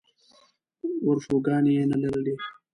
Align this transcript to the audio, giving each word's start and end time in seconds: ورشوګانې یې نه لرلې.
ورشوګانې 1.07 1.71
یې 1.77 1.83
نه 1.91 1.97
لرلې. 2.01 2.35